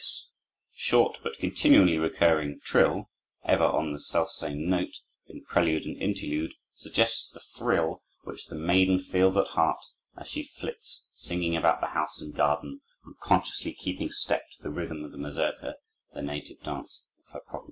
[0.01, 0.23] The
[0.73, 3.11] short but continually recurring trill,
[3.45, 8.55] "ever on the self same note," in prelude and interlude, suggests the thrill which the
[8.55, 9.77] maiden feels at heart
[10.17, 15.03] as she flits singing about the house and garden, unconsciously keeping step to the rhythm
[15.05, 15.75] of the mazurka,
[16.15, 17.59] the native dance of her province.